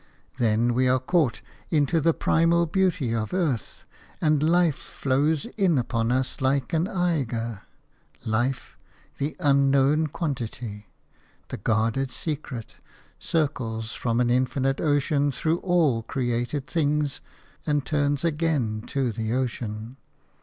[0.39, 3.83] Then we are caught into the primal beauty of earth,
[4.19, 7.61] and life flows in upon us like an eagre.
[8.25, 8.77] Life–
[9.19, 10.87] the unknown quantity,
[11.49, 12.77] the guarded secret–
[13.19, 17.21] circles from an infinite ocean through all created things,
[17.67, 19.97] and turns again to the ocean.